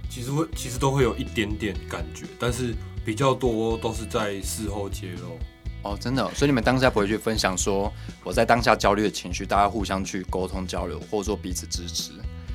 [0.09, 2.75] 其实会其实都会有一点点感觉，但是
[3.05, 5.39] 比较多都是在事后揭露。
[5.83, 12.13] 哦，真的哦、所以你们当下不会去分享说我在当下焦虑的情绪，大家互相去沟通交流，或者说彼此支持。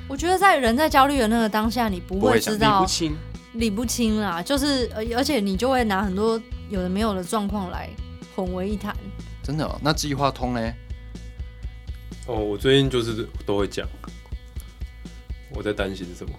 [0.07, 3.17] 我觉得在人在焦虑的那个当下，你不不会知道理不清，
[3.53, 7.89] 理不清啦，就是而而且你就会拿很多有的没有的状况来
[8.35, 8.95] 混为一谈。
[9.43, 10.73] 真的哦、那计划通呢？
[12.27, 13.87] 哦，我最近就是都会讲，
[15.55, 16.33] 我在担心什么。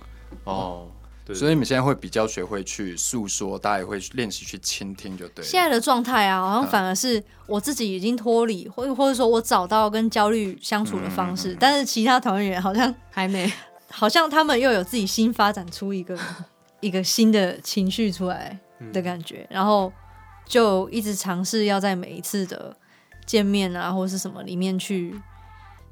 [0.45, 0.87] 哦，
[1.25, 5.51] 对，所以你们现在会比较学会去诉说，大家也会练习去倾听，就对了。
[5.51, 13.51] 现在的状态啊，好像嗯反而是我自己已经脱离，或或者说我找到跟焦虑相处的方式，嗯嗯嗯但是其他团员好像还没，
[13.91, 16.19] 好像他们又有自己新发展出一个
[16.81, 18.59] 一个新的情绪出来
[18.93, 19.93] 的感觉，然后
[20.47, 22.77] 就一直尝试要在每一次的
[23.27, 25.15] 见面啊，或者是什么里面去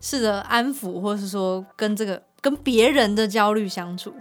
[0.00, 4.14] 试着安抚，或是说跟这个跟别人的焦虑相处。